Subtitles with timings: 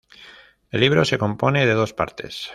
[0.71, 2.49] El libro se compone de dos partes.